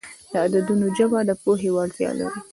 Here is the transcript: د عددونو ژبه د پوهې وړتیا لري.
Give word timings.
د 0.31 0.33
عددونو 0.45 0.85
ژبه 0.97 1.19
د 1.29 1.31
پوهې 1.43 1.69
وړتیا 1.75 2.09
لري. 2.17 2.39